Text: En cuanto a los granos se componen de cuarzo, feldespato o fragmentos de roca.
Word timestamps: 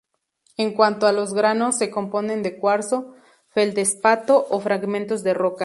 En 0.57 0.73
cuanto 0.73 1.05
a 1.05 1.11
los 1.11 1.35
granos 1.35 1.77
se 1.77 1.91
componen 1.91 2.41
de 2.41 2.57
cuarzo, 2.57 3.13
feldespato 3.49 4.47
o 4.49 4.59
fragmentos 4.59 5.21
de 5.21 5.35
roca. 5.35 5.59